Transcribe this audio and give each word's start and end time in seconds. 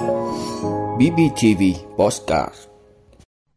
BBTV 0.00 1.62
Postcard 1.96 2.54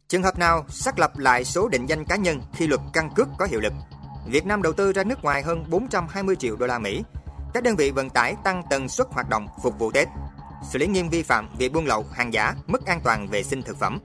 Trường 0.08 0.24
hợp 0.24 0.40
nào 0.40 0.66
xác 0.70 1.00
lập 1.00 1.18
lại 1.18 1.46
số 1.46 1.68
định 1.68 1.86
danh 1.86 2.06
cá 2.06 2.16
nhân 2.16 2.42
khi 2.54 2.68
luật 2.68 2.82
căn 2.94 3.10
cước 3.16 3.28
có 3.38 3.46
hiệu 3.46 3.60
lực? 3.60 3.74
Việt 4.28 4.46
Nam 4.46 4.62
đầu 4.62 4.74
tư 4.74 4.92
ra 4.92 5.04
nước 5.04 5.24
ngoài 5.24 5.42
hơn 5.42 5.66
420 5.70 6.36
triệu 6.36 6.56
đô 6.56 6.66
la 6.68 6.80
Mỹ. 6.80 7.04
Các 7.54 7.64
đơn 7.64 7.76
vị 7.76 7.92
vận 7.92 8.10
tải 8.10 8.36
tăng 8.44 8.64
tần 8.70 8.90
suất 8.90 9.08
hoạt 9.12 9.30
động 9.30 9.48
phục 9.64 9.80
vụ 9.80 9.92
Tết. 9.92 10.08
Xử 10.70 10.80
lý 10.80 10.88
nghiêm 10.88 11.10
vi 11.10 11.24
phạm 11.24 11.50
về 11.60 11.70
buôn 11.70 11.86
lậu, 11.86 12.06
hàng 12.14 12.34
giả, 12.34 12.56
mất 12.68 12.86
an 12.86 13.02
toàn 13.04 13.28
vệ 13.28 13.44
sinh 13.44 13.62
thực 13.62 13.80
phẩm. 13.80 14.00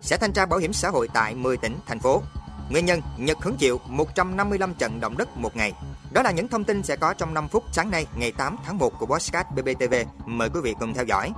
Sẽ 0.00 0.16
thanh 0.16 0.32
tra 0.32 0.46
bảo 0.46 0.58
hiểm 0.58 0.72
xã 0.72 0.88
hội 0.88 1.08
tại 1.14 1.34
10 1.34 1.56
tỉnh, 1.56 1.78
thành 1.86 2.00
phố. 2.00 2.22
Nguyên 2.70 2.84
nhân 2.84 3.00
Nhật 3.18 3.38
hứng 3.42 3.56
chịu 3.56 3.80
155 3.86 4.74
trận 4.74 5.00
động 5.00 5.16
đất 5.16 5.36
một 5.36 5.56
ngày. 5.56 5.72
Đó 6.12 6.22
là 6.22 6.30
những 6.30 6.48
thông 6.48 6.64
tin 6.64 6.82
sẽ 6.82 6.96
có 6.96 7.14
trong 7.14 7.34
5 7.34 7.48
phút 7.48 7.64
sáng 7.72 7.90
nay 7.90 8.06
ngày 8.16 8.32
8 8.32 8.56
tháng 8.64 8.78
1 8.78 8.98
của 8.98 9.06
Bosscat 9.06 9.46
BBTV. 9.54 9.94
Mời 10.26 10.50
quý 10.54 10.60
vị 10.60 10.74
cùng 10.80 10.94
theo 10.94 11.04
dõi. 11.04 11.32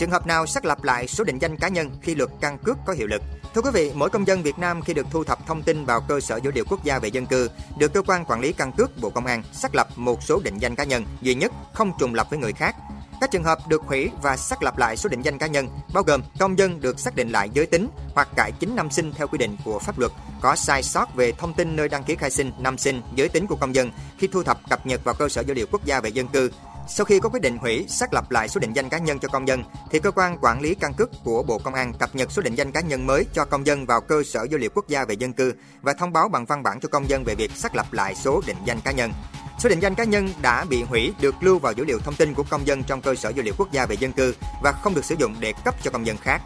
Trường 0.00 0.10
hợp 0.10 0.26
nào 0.26 0.46
xác 0.46 0.64
lập 0.64 0.84
lại 0.84 1.06
số 1.06 1.24
định 1.24 1.38
danh 1.38 1.56
cá 1.56 1.68
nhân 1.68 1.90
khi 2.02 2.14
luật 2.14 2.30
căn 2.40 2.58
cước 2.58 2.76
có 2.86 2.92
hiệu 2.92 3.06
lực? 3.06 3.22
Thưa 3.54 3.60
quý 3.60 3.70
vị, 3.74 3.92
mỗi 3.94 4.10
công 4.10 4.26
dân 4.26 4.42
Việt 4.42 4.58
Nam 4.58 4.82
khi 4.82 4.94
được 4.94 5.06
thu 5.10 5.24
thập 5.24 5.46
thông 5.46 5.62
tin 5.62 5.84
vào 5.84 6.00
cơ 6.00 6.20
sở 6.20 6.36
dữ 6.36 6.50
liệu 6.54 6.64
quốc 6.68 6.84
gia 6.84 6.98
về 6.98 7.08
dân 7.08 7.26
cư, 7.26 7.48
được 7.78 7.92
cơ 7.92 8.02
quan 8.02 8.24
quản 8.24 8.40
lý 8.40 8.52
căn 8.52 8.72
cước 8.72 9.00
Bộ 9.00 9.10
Công 9.10 9.26
an 9.26 9.42
xác 9.52 9.74
lập 9.74 9.88
một 9.96 10.22
số 10.22 10.40
định 10.44 10.58
danh 10.58 10.74
cá 10.74 10.84
nhân 10.84 11.04
duy 11.22 11.34
nhất, 11.34 11.52
không 11.74 11.92
trùng 11.98 12.14
lập 12.14 12.26
với 12.30 12.38
người 12.38 12.52
khác. 12.52 12.76
Các 13.20 13.30
trường 13.30 13.44
hợp 13.44 13.58
được 13.68 13.82
hủy 13.82 14.10
và 14.22 14.36
xác 14.36 14.62
lập 14.62 14.78
lại 14.78 14.96
số 14.96 15.08
định 15.08 15.22
danh 15.22 15.38
cá 15.38 15.46
nhân 15.46 15.68
bao 15.94 16.02
gồm 16.02 16.22
công 16.38 16.58
dân 16.58 16.80
được 16.80 17.00
xác 17.00 17.16
định 17.16 17.28
lại 17.28 17.50
giới 17.52 17.66
tính 17.66 17.88
hoặc 18.14 18.28
cải 18.36 18.52
chính 18.52 18.76
năm 18.76 18.90
sinh 18.90 19.12
theo 19.12 19.26
quy 19.26 19.38
định 19.38 19.56
của 19.64 19.78
pháp 19.78 19.98
luật, 19.98 20.12
có 20.40 20.56
sai 20.56 20.82
sót 20.82 21.14
về 21.14 21.32
thông 21.32 21.54
tin 21.54 21.76
nơi 21.76 21.88
đăng 21.88 22.04
ký 22.04 22.16
khai 22.16 22.30
sinh, 22.30 22.52
năm 22.58 22.78
sinh, 22.78 23.02
giới 23.14 23.28
tính 23.28 23.46
của 23.46 23.56
công 23.56 23.74
dân 23.74 23.90
khi 24.18 24.26
thu 24.26 24.42
thập 24.42 24.70
cập 24.70 24.86
nhật 24.86 25.04
vào 25.04 25.14
cơ 25.14 25.28
sở 25.28 25.40
dữ 25.40 25.54
liệu 25.54 25.66
quốc 25.70 25.84
gia 25.84 26.00
về 26.00 26.10
dân 26.10 26.28
cư 26.28 26.50
sau 26.88 27.04
khi 27.04 27.20
có 27.20 27.28
quyết 27.28 27.42
định 27.42 27.58
hủy, 27.58 27.86
xác 27.88 28.14
lập 28.14 28.30
lại 28.30 28.48
số 28.48 28.60
định 28.60 28.72
danh 28.72 28.88
cá 28.88 28.98
nhân 28.98 29.18
cho 29.18 29.28
công 29.28 29.48
dân, 29.48 29.64
thì 29.90 29.98
cơ 29.98 30.10
quan 30.10 30.38
quản 30.40 30.60
lý 30.60 30.74
căn 30.74 30.94
cước 30.94 31.10
của 31.24 31.42
Bộ 31.42 31.58
Công 31.58 31.74
an 31.74 31.92
cập 31.98 32.14
nhật 32.14 32.32
số 32.32 32.42
định 32.42 32.54
danh 32.54 32.72
cá 32.72 32.80
nhân 32.80 33.06
mới 33.06 33.26
cho 33.32 33.44
công 33.44 33.66
dân 33.66 33.86
vào 33.86 34.00
cơ 34.00 34.22
sở 34.22 34.46
dữ 34.50 34.58
liệu 34.58 34.70
quốc 34.74 34.88
gia 34.88 35.04
về 35.04 35.14
dân 35.14 35.32
cư 35.32 35.54
và 35.82 35.92
thông 35.92 36.12
báo 36.12 36.28
bằng 36.28 36.44
văn 36.44 36.62
bản 36.62 36.80
cho 36.80 36.88
công 36.88 37.08
dân 37.08 37.24
về 37.24 37.34
việc 37.34 37.50
xác 37.50 37.74
lập 37.74 37.92
lại 37.92 38.14
số 38.14 38.42
định 38.46 38.56
danh 38.64 38.80
cá 38.80 38.92
nhân. 38.92 39.12
Số 39.58 39.68
định 39.68 39.80
danh 39.80 39.94
cá 39.94 40.04
nhân 40.04 40.28
đã 40.42 40.64
bị 40.64 40.82
hủy 40.82 41.14
được 41.20 41.34
lưu 41.40 41.58
vào 41.58 41.72
dữ 41.72 41.84
liệu 41.84 41.98
thông 41.98 42.14
tin 42.14 42.34
của 42.34 42.44
công 42.50 42.66
dân 42.66 42.82
trong 42.82 43.00
cơ 43.00 43.14
sở 43.14 43.28
dữ 43.28 43.42
liệu 43.42 43.54
quốc 43.58 43.72
gia 43.72 43.86
về 43.86 43.96
dân 44.00 44.12
cư 44.12 44.34
và 44.62 44.72
không 44.72 44.94
được 44.94 45.04
sử 45.04 45.14
dụng 45.18 45.36
để 45.40 45.52
cấp 45.64 45.74
cho 45.82 45.90
công 45.90 46.06
dân 46.06 46.16
khác. 46.16 46.42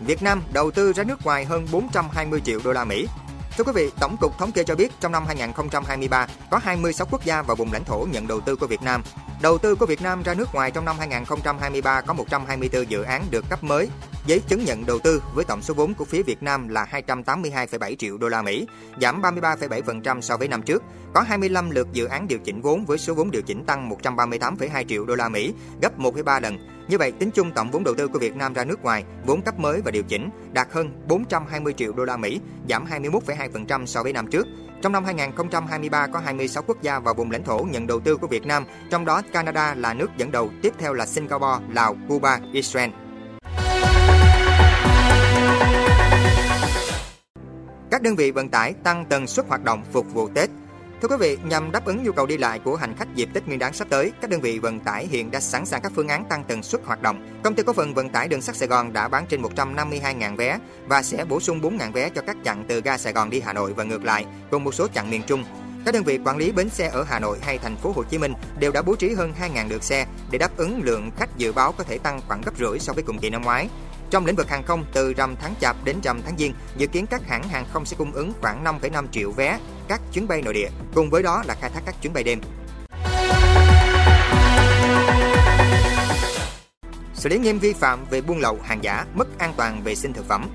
Việt 0.00 0.22
Nam 0.22 0.42
đầu 0.52 0.70
tư 0.70 0.92
ra 0.92 1.04
nước 1.04 1.24
ngoài 1.24 1.44
hơn 1.44 1.66
420 1.72 2.40
triệu 2.40 2.60
đô 2.64 2.72
la 2.72 2.84
Mỹ 2.84 3.06
Thưa 3.58 3.64
quý 3.64 3.72
vị, 3.74 3.90
Tổng 4.00 4.16
cục 4.20 4.38
Thống 4.38 4.52
kê 4.52 4.64
cho 4.64 4.74
biết 4.74 4.92
trong 5.00 5.12
năm 5.12 5.24
2023 5.26 6.26
có 6.50 6.58
26 6.58 7.06
quốc 7.10 7.24
gia 7.24 7.42
và 7.42 7.54
vùng 7.54 7.72
lãnh 7.72 7.84
thổ 7.84 8.06
nhận 8.10 8.26
đầu 8.26 8.40
tư 8.40 8.56
của 8.56 8.66
Việt 8.66 8.82
Nam. 8.82 9.02
Đầu 9.42 9.58
tư 9.58 9.74
của 9.74 9.86
Việt 9.86 10.02
Nam 10.02 10.22
ra 10.22 10.34
nước 10.34 10.54
ngoài 10.54 10.70
trong 10.70 10.84
năm 10.84 10.96
2023 10.98 12.00
có 12.00 12.12
124 12.12 12.90
dự 12.90 13.02
án 13.02 13.24
được 13.30 13.44
cấp 13.48 13.64
mới, 13.64 13.88
giấy 14.28 14.40
chứng 14.48 14.64
nhận 14.64 14.86
đầu 14.86 14.98
tư 14.98 15.22
với 15.34 15.44
tổng 15.44 15.62
số 15.62 15.74
vốn 15.74 15.94
của 15.94 16.04
phía 16.04 16.22
Việt 16.22 16.42
Nam 16.42 16.68
là 16.68 16.86
282,7 16.90 17.96
triệu 17.96 18.18
đô 18.18 18.28
la 18.28 18.42
Mỹ, 18.42 18.66
giảm 19.00 19.22
33,7% 19.22 20.20
so 20.20 20.36
với 20.36 20.48
năm 20.48 20.62
trước. 20.62 20.82
Có 21.14 21.20
25 21.20 21.70
lượt 21.70 21.88
dự 21.92 22.04
án 22.04 22.28
điều 22.28 22.38
chỉnh 22.38 22.60
vốn 22.60 22.84
với 22.84 22.98
số 22.98 23.14
vốn 23.14 23.30
điều 23.30 23.42
chỉnh 23.42 23.64
tăng 23.64 23.90
138,2 23.90 24.84
triệu 24.84 25.04
đô 25.04 25.14
la 25.14 25.28
Mỹ, 25.28 25.52
gấp 25.82 25.98
1,3 25.98 26.40
lần. 26.40 26.58
Như 26.88 26.98
vậy, 26.98 27.12
tính 27.12 27.30
chung 27.30 27.52
tổng 27.52 27.70
vốn 27.70 27.84
đầu 27.84 27.94
tư 27.94 28.08
của 28.08 28.18
Việt 28.18 28.36
Nam 28.36 28.52
ra 28.52 28.64
nước 28.64 28.82
ngoài, 28.82 29.04
vốn 29.26 29.42
cấp 29.42 29.58
mới 29.58 29.80
và 29.80 29.90
điều 29.90 30.02
chỉnh 30.02 30.30
đạt 30.52 30.68
hơn 30.70 30.90
420 31.06 31.72
triệu 31.72 31.92
đô 31.92 32.04
la 32.04 32.16
Mỹ, 32.16 32.40
giảm 32.68 32.86
21,2% 32.86 33.86
so 33.86 34.02
với 34.02 34.12
năm 34.12 34.26
trước. 34.26 34.46
Trong 34.82 34.92
năm 34.92 35.04
2023 35.04 36.06
có 36.06 36.18
26 36.18 36.62
quốc 36.66 36.82
gia 36.82 36.98
và 36.98 37.12
vùng 37.12 37.30
lãnh 37.30 37.44
thổ 37.44 37.58
nhận 37.70 37.86
đầu 37.86 38.00
tư 38.00 38.16
của 38.16 38.26
Việt 38.26 38.46
Nam, 38.46 38.64
trong 38.90 39.04
đó 39.04 39.22
Canada 39.32 39.74
là 39.74 39.94
nước 39.94 40.10
dẫn 40.16 40.32
đầu, 40.32 40.50
tiếp 40.62 40.72
theo 40.78 40.94
là 40.94 41.06
Singapore, 41.06 41.64
Lào, 41.72 41.96
Cuba, 42.08 42.40
Israel. 42.52 42.90
Các 47.98 48.02
đơn 48.02 48.16
vị 48.16 48.30
vận 48.30 48.48
tải 48.48 48.72
tăng 48.72 49.04
tần 49.04 49.26
suất 49.26 49.48
hoạt 49.48 49.64
động 49.64 49.82
phục 49.92 50.06
vụ 50.14 50.28
Tết. 50.28 50.50
Thưa 51.02 51.08
quý 51.08 51.16
vị, 51.20 51.38
nhằm 51.44 51.72
đáp 51.72 51.84
ứng 51.84 52.02
nhu 52.02 52.12
cầu 52.12 52.26
đi 52.26 52.36
lại 52.36 52.58
của 52.58 52.76
hành 52.76 52.94
khách 52.98 53.14
dịp 53.14 53.28
Tết 53.34 53.46
Nguyên 53.46 53.58
đán 53.58 53.72
sắp 53.72 53.88
tới, 53.90 54.12
các 54.20 54.30
đơn 54.30 54.40
vị 54.40 54.58
vận 54.58 54.80
tải 54.80 55.06
hiện 55.06 55.30
đã 55.30 55.40
sẵn 55.40 55.66
sàng 55.66 55.82
các 55.82 55.92
phương 55.94 56.08
án 56.08 56.24
tăng 56.24 56.44
tần 56.44 56.62
suất 56.62 56.80
hoạt 56.84 57.02
động. 57.02 57.40
Công 57.42 57.54
ty 57.54 57.62
cổ 57.62 57.72
phần 57.72 57.94
vận 57.94 58.08
tải 58.08 58.28
đường 58.28 58.42
sắt 58.42 58.56
Sài 58.56 58.68
Gòn 58.68 58.92
đã 58.92 59.08
bán 59.08 59.26
trên 59.28 59.42
152.000 59.42 60.36
vé 60.36 60.58
và 60.86 61.02
sẽ 61.02 61.24
bổ 61.24 61.40
sung 61.40 61.60
4.000 61.60 61.92
vé 61.92 62.10
cho 62.10 62.22
các 62.26 62.36
chặng 62.44 62.64
từ 62.68 62.80
ga 62.80 62.98
Sài 62.98 63.12
Gòn 63.12 63.30
đi 63.30 63.40
Hà 63.40 63.52
Nội 63.52 63.72
và 63.72 63.84
ngược 63.84 64.04
lại, 64.04 64.26
cùng 64.50 64.64
một 64.64 64.74
số 64.74 64.88
chặng 64.94 65.10
miền 65.10 65.22
Trung. 65.26 65.44
Các 65.84 65.94
đơn 65.94 66.04
vị 66.04 66.18
quản 66.24 66.36
lý 66.36 66.52
bến 66.52 66.68
xe 66.68 66.88
ở 66.88 67.04
Hà 67.08 67.18
Nội 67.18 67.38
hay 67.42 67.58
thành 67.58 67.76
phố 67.76 67.92
Hồ 67.96 68.02
Chí 68.02 68.18
Minh 68.18 68.32
đều 68.58 68.72
đã 68.72 68.82
bố 68.82 68.96
trí 68.96 69.14
hơn 69.14 69.32
2.000 69.40 69.68
lượt 69.68 69.82
xe 69.82 70.06
để 70.30 70.38
đáp 70.38 70.56
ứng 70.56 70.82
lượng 70.82 71.10
khách 71.16 71.36
dự 71.36 71.52
báo 71.52 71.72
có 71.72 71.84
thể 71.84 71.98
tăng 71.98 72.20
khoảng 72.28 72.40
gấp 72.40 72.58
rưỡi 72.58 72.78
so 72.78 72.92
với 72.92 73.02
cùng 73.02 73.18
kỳ 73.18 73.30
năm 73.30 73.42
ngoái. 73.42 73.68
Trong 74.10 74.26
lĩnh 74.26 74.36
vực 74.36 74.48
hàng 74.48 74.62
không, 74.62 74.84
từ 74.92 75.12
rằm 75.12 75.36
tháng 75.36 75.54
Chạp 75.60 75.76
đến 75.84 75.96
rằm 76.02 76.22
tháng 76.22 76.38
Giêng, 76.38 76.54
dự 76.76 76.86
kiến 76.86 77.06
các 77.06 77.22
hãng 77.28 77.48
hàng 77.48 77.66
không 77.72 77.84
sẽ 77.84 77.96
cung 77.96 78.12
ứng 78.12 78.32
khoảng 78.40 78.64
5,5 78.64 79.06
triệu 79.12 79.30
vé 79.30 79.58
các 79.88 80.00
chuyến 80.12 80.28
bay 80.28 80.42
nội 80.42 80.54
địa, 80.54 80.68
cùng 80.94 81.10
với 81.10 81.22
đó 81.22 81.42
là 81.46 81.54
khai 81.60 81.70
thác 81.70 81.82
các 81.86 82.02
chuyến 82.02 82.12
bay 82.12 82.24
đêm. 82.24 82.40
Xử 87.14 87.28
lý 87.28 87.38
nghiêm 87.38 87.58
vi 87.58 87.72
phạm 87.72 88.04
về 88.10 88.20
buôn 88.20 88.38
lậu, 88.38 88.58
hàng 88.62 88.84
giả, 88.84 89.06
mất 89.14 89.38
an 89.38 89.52
toàn 89.56 89.82
vệ 89.84 89.94
sinh 89.94 90.12
thực 90.12 90.28
phẩm. 90.28 90.48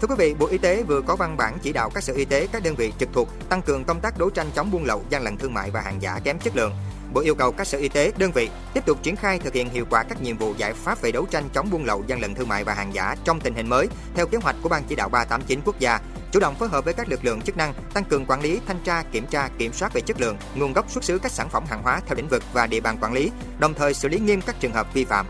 Thưa 0.00 0.08
quý 0.08 0.14
vị, 0.18 0.34
Bộ 0.34 0.46
Y 0.46 0.58
tế 0.58 0.82
vừa 0.82 1.00
có 1.00 1.16
văn 1.16 1.36
bản 1.36 1.58
chỉ 1.62 1.72
đạo 1.72 1.90
các 1.94 2.04
sở 2.04 2.12
y 2.12 2.24
tế, 2.24 2.48
các 2.52 2.62
đơn 2.62 2.74
vị 2.74 2.92
trực 2.98 3.08
thuộc 3.12 3.28
tăng 3.48 3.62
cường 3.62 3.84
công 3.84 4.00
tác 4.00 4.18
đấu 4.18 4.30
tranh 4.30 4.46
chống 4.54 4.70
buôn 4.70 4.84
lậu, 4.84 5.02
gian 5.10 5.22
lận 5.22 5.36
thương 5.36 5.54
mại 5.54 5.70
và 5.70 5.80
hàng 5.80 6.02
giả 6.02 6.20
kém 6.24 6.38
chất 6.38 6.56
lượng, 6.56 6.72
Bộ 7.12 7.20
yêu 7.20 7.34
cầu 7.34 7.52
các 7.52 7.66
sở 7.66 7.78
y 7.78 7.88
tế, 7.88 8.12
đơn 8.18 8.32
vị 8.32 8.50
tiếp 8.74 8.86
tục 8.86 9.02
triển 9.02 9.16
khai 9.16 9.38
thực 9.38 9.54
hiện 9.54 9.68
hiệu 9.68 9.84
quả 9.90 10.02
các 10.02 10.22
nhiệm 10.22 10.36
vụ 10.36 10.54
giải 10.56 10.72
pháp 10.72 11.00
về 11.00 11.12
đấu 11.12 11.26
tranh 11.30 11.44
chống 11.54 11.70
buôn 11.70 11.84
lậu, 11.84 12.04
gian 12.06 12.20
lận 12.20 12.34
thương 12.34 12.48
mại 12.48 12.64
và 12.64 12.74
hàng 12.74 12.94
giả 12.94 13.14
trong 13.24 13.40
tình 13.40 13.54
hình 13.54 13.68
mới 13.68 13.88
theo 14.14 14.26
kế 14.26 14.38
hoạch 14.38 14.56
của 14.62 14.68
Ban 14.68 14.82
chỉ 14.88 14.96
đạo 14.96 15.08
389 15.08 15.60
quốc 15.64 15.78
gia, 15.78 16.00
chủ 16.32 16.40
động 16.40 16.54
phối 16.54 16.68
hợp 16.68 16.84
với 16.84 16.94
các 16.94 17.08
lực 17.08 17.24
lượng 17.24 17.40
chức 17.40 17.56
năng 17.56 17.74
tăng 17.94 18.04
cường 18.04 18.26
quản 18.26 18.40
lý, 18.40 18.60
thanh 18.66 18.78
tra, 18.84 19.02
kiểm 19.12 19.26
tra, 19.26 19.48
kiểm 19.58 19.72
soát 19.72 19.92
về 19.94 20.00
chất 20.00 20.20
lượng, 20.20 20.36
nguồn 20.54 20.72
gốc 20.72 20.90
xuất 20.90 21.04
xứ 21.04 21.18
các 21.18 21.32
sản 21.32 21.48
phẩm 21.48 21.64
hàng 21.68 21.82
hóa 21.82 22.00
theo 22.06 22.16
lĩnh 22.16 22.28
vực 22.28 22.42
và 22.52 22.66
địa 22.66 22.80
bàn 22.80 22.98
quản 23.00 23.12
lý, 23.12 23.30
đồng 23.58 23.74
thời 23.74 23.94
xử 23.94 24.08
lý 24.08 24.18
nghiêm 24.18 24.40
các 24.40 24.56
trường 24.60 24.72
hợp 24.72 24.94
vi 24.94 25.04
phạm. 25.04 25.26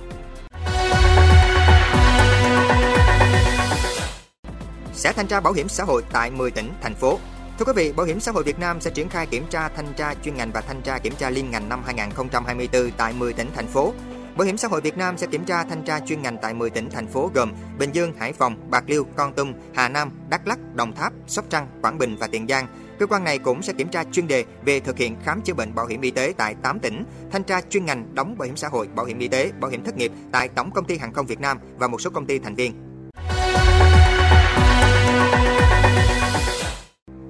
Sẽ 4.94 5.12
thanh 5.12 5.26
tra 5.26 5.40
bảo 5.40 5.52
hiểm 5.52 5.68
xã 5.68 5.84
hội 5.84 6.02
tại 6.12 6.30
10 6.30 6.50
tỉnh, 6.50 6.72
thành 6.82 6.94
phố 6.94 7.18
Thưa 7.58 7.64
quý 7.64 7.72
vị, 7.76 7.92
Bảo 7.92 8.06
hiểm 8.06 8.20
xã 8.20 8.32
hội 8.32 8.44
Việt 8.44 8.58
Nam 8.58 8.80
sẽ 8.80 8.90
triển 8.90 9.08
khai 9.08 9.26
kiểm 9.26 9.44
tra 9.50 9.68
thanh 9.68 9.94
tra 9.96 10.14
chuyên 10.14 10.34
ngành 10.34 10.50
và 10.52 10.60
thanh 10.60 10.82
tra 10.82 10.98
kiểm 10.98 11.12
tra 11.18 11.30
liên 11.30 11.50
ngành 11.50 11.68
năm 11.68 11.82
2024 11.86 12.90
tại 12.96 13.12
10 13.12 13.32
tỉnh 13.32 13.48
thành 13.54 13.66
phố. 13.66 13.92
Bảo 14.36 14.46
hiểm 14.46 14.56
xã 14.56 14.68
hội 14.68 14.80
Việt 14.80 14.96
Nam 14.96 15.18
sẽ 15.18 15.26
kiểm 15.26 15.44
tra 15.44 15.64
thanh 15.64 15.82
tra 15.84 16.00
chuyên 16.00 16.22
ngành 16.22 16.38
tại 16.42 16.54
10 16.54 16.70
tỉnh 16.70 16.90
thành 16.90 17.06
phố 17.06 17.30
gồm 17.34 17.52
Bình 17.78 17.90
Dương, 17.92 18.12
Hải 18.18 18.32
Phòng, 18.32 18.70
Bạc 18.70 18.84
Liêu, 18.86 19.06
Con 19.16 19.34
Tum, 19.34 19.52
Hà 19.74 19.88
Nam, 19.88 20.10
Đắk 20.28 20.46
Lắk, 20.46 20.58
Đồng 20.74 20.92
Tháp, 20.92 21.12
Sóc 21.26 21.44
Trăng, 21.50 21.68
Quảng 21.82 21.98
Bình 21.98 22.16
và 22.16 22.26
Tiền 22.26 22.46
Giang. 22.48 22.66
Cơ 22.98 23.06
quan 23.06 23.24
này 23.24 23.38
cũng 23.38 23.62
sẽ 23.62 23.72
kiểm 23.72 23.88
tra 23.88 24.04
chuyên 24.12 24.26
đề 24.26 24.44
về 24.64 24.80
thực 24.80 24.98
hiện 24.98 25.16
khám 25.24 25.42
chữa 25.42 25.54
bệnh 25.54 25.74
bảo 25.74 25.86
hiểm 25.86 26.00
y 26.00 26.10
tế 26.10 26.32
tại 26.36 26.54
8 26.62 26.80
tỉnh, 26.80 27.04
thanh 27.30 27.44
tra 27.44 27.60
chuyên 27.60 27.86
ngành 27.86 28.14
đóng 28.14 28.38
bảo 28.38 28.46
hiểm 28.46 28.56
xã 28.56 28.68
hội, 28.68 28.88
bảo 28.94 29.06
hiểm 29.06 29.18
y 29.18 29.28
tế, 29.28 29.52
bảo 29.60 29.70
hiểm 29.70 29.84
thất 29.84 29.96
nghiệp 29.96 30.12
tại 30.32 30.48
Tổng 30.48 30.70
công 30.70 30.84
ty 30.84 30.98
Hàng 30.98 31.12
không 31.12 31.26
Việt 31.26 31.40
Nam 31.40 31.58
và 31.76 31.88
một 31.88 32.00
số 32.00 32.10
công 32.10 32.26
ty 32.26 32.38
thành 32.38 32.54
viên. 32.54 32.85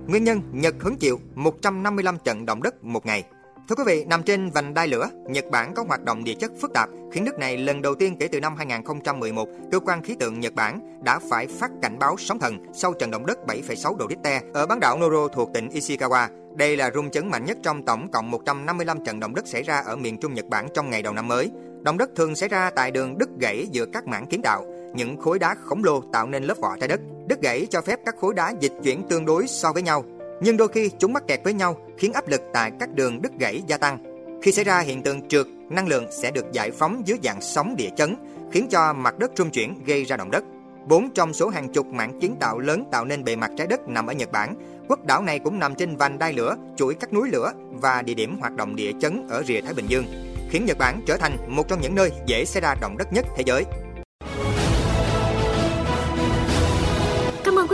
Nguyên 0.09 0.25
nhân 0.25 0.41
Nhật 0.53 0.75
hứng 0.81 0.97
chịu 0.97 1.21
155 1.35 2.19
trận 2.25 2.47
động 2.47 2.63
đất 2.63 2.85
một 2.85 3.07
ngày. 3.07 3.25
Thưa 3.69 3.75
quý 3.75 3.83
vị, 3.87 4.05
nằm 4.05 4.23
trên 4.23 4.51
vành 4.51 4.75
đai 4.75 4.89
lửa, 4.89 5.09
Nhật 5.29 5.45
Bản 5.51 5.75
có 5.75 5.85
hoạt 5.89 6.05
động 6.05 6.25
địa 6.25 6.35
chất 6.35 6.53
phức 6.61 6.73
tạp, 6.75 6.89
khiến 7.13 7.25
nước 7.25 7.39
này 7.39 7.57
lần 7.57 7.83
đầu 7.83 7.95
tiên 7.95 8.17
kể 8.21 8.29
từ 8.29 8.41
năm 8.41 8.57
2011, 8.57 9.49
cơ 9.73 9.79
quan 9.81 10.03
khí 10.03 10.17
tượng 10.21 10.41
Nhật 10.41 10.55
Bản 10.55 11.01
đã 11.05 11.19
phải 11.31 11.47
phát 11.47 11.71
cảnh 11.83 11.99
báo 11.99 12.17
sóng 12.19 12.39
thần 12.39 12.59
sau 12.75 12.93
trận 12.93 13.11
động 13.11 13.27
đất 13.27 13.39
7,6 13.47 13.97
độ 13.97 14.07
Richter 14.09 14.43
ở 14.55 14.67
bán 14.67 14.81
đảo 14.81 14.99
Noro 14.99 15.29
thuộc 15.29 15.51
tỉnh 15.55 15.69
Ishikawa. 15.69 16.29
Đây 16.57 16.77
là 16.77 16.91
rung 16.95 17.11
chấn 17.11 17.31
mạnh 17.31 17.45
nhất 17.45 17.59
trong 17.63 17.83
tổng 17.85 18.11
cộng 18.11 18.31
155 18.31 19.05
trận 19.05 19.21
động 19.21 19.35
đất 19.35 19.47
xảy 19.47 19.63
ra 19.63 19.79
ở 19.79 19.97
miền 19.97 20.19
Trung 20.21 20.35
Nhật 20.35 20.47
Bản 20.47 20.69
trong 20.75 20.91
ngày 20.91 21.03
đầu 21.03 21.13
năm 21.13 21.29
mới. 21.29 21.51
Động 21.83 21.99
đất 21.99 22.11
thường 22.17 22.37
xảy 22.37 22.49
ra 22.49 22.71
tại 22.71 22.91
đường 22.91 23.19
đứt 23.19 23.29
gãy 23.41 23.67
giữa 23.73 23.87
các 23.93 24.07
mảng 24.07 24.27
kiến 24.27 24.43
tạo, 24.43 24.65
những 24.95 25.17
khối 25.17 25.39
đá 25.39 25.55
khổng 25.65 25.85
lồ 25.85 26.01
tạo 26.13 26.27
nên 26.27 26.45
lớp 26.45 26.59
vỏ 26.63 26.77
trái 26.81 26.89
đất. 26.89 27.01
Đứt 27.27 27.41
gãy 27.43 27.67
cho 27.71 27.81
phép 27.81 28.01
các 28.07 28.15
khối 28.21 28.35
đá 28.35 28.55
dịch 28.61 28.73
chuyển 28.83 29.03
tương 29.09 29.27
đối 29.27 29.47
so 29.47 29.73
với 29.73 29.83
nhau, 29.83 30.05
nhưng 30.41 30.57
đôi 30.57 30.69
khi 30.69 30.91
chúng 30.99 31.13
mắc 31.13 31.27
kẹt 31.27 31.41
với 31.45 31.53
nhau 31.53 31.77
khiến 31.99 32.13
áp 32.13 32.29
lực 32.29 32.41
tại 32.53 32.73
các 32.81 32.95
đường 32.95 33.23
đứt 33.23 33.33
gãy 33.39 33.63
gia 33.67 33.79
tăng. 33.79 33.99
Khi 34.43 34.53
xảy 34.53 34.65
ra 34.65 34.81
hiện 34.81 35.03
tượng 35.03 35.29
trượt, 35.29 35.47
năng 35.71 35.89
lượng 35.89 36.07
sẽ 36.11 36.31
được 36.31 36.53
giải 36.53 36.71
phóng 36.71 37.03
dưới 37.07 37.19
dạng 37.23 37.41
sóng 37.41 37.77
địa 37.77 37.91
chấn, 37.97 38.17
khiến 38.53 38.67
cho 38.71 38.93
mặt 38.93 39.19
đất 39.19 39.31
trung 39.35 39.51
chuyển 39.51 39.85
gây 39.85 40.05
ra 40.05 40.17
động 40.17 40.31
đất. 40.31 40.45
Bốn 40.87 41.11
trong 41.15 41.33
số 41.33 41.49
hàng 41.49 41.73
chục 41.73 41.87
mảng 41.87 42.21
kiến 42.21 42.37
tạo 42.41 42.59
lớn 42.59 42.85
tạo 42.93 43.05
nên 43.05 43.25
bề 43.25 43.37
mặt 43.37 43.51
trái 43.57 43.67
đất 43.67 43.89
nằm 43.89 44.07
ở 44.07 44.13
Nhật 44.13 44.33
Bản. 44.33 44.55
Quốc 44.89 45.05
đảo 45.05 45.23
này 45.23 45.39
cũng 45.39 45.59
nằm 45.59 45.75
trên 45.75 45.97
vành 45.97 46.19
đai 46.19 46.33
lửa, 46.33 46.57
chuỗi 46.77 46.95
các 46.95 47.13
núi 47.13 47.29
lửa 47.33 47.53
và 47.71 48.03
địa 48.03 48.15
điểm 48.15 48.39
hoạt 48.41 48.57
động 48.57 48.77
địa 48.77 48.93
chấn 49.01 49.27
ở 49.31 49.43
rìa 49.47 49.61
Thái 49.61 49.75
Bình 49.75 49.87
Dương, 49.89 50.05
khiến 50.51 50.65
Nhật 50.65 50.79
Bản 50.79 51.01
trở 51.07 51.17
thành 51.17 51.37
một 51.49 51.69
trong 51.69 51.81
những 51.81 51.95
nơi 51.95 52.11
dễ 52.27 52.45
xảy 52.45 52.61
ra 52.61 52.75
động 52.81 52.99
đất 52.99 53.13
nhất 53.13 53.27
thế 53.37 53.43
giới. 53.47 53.65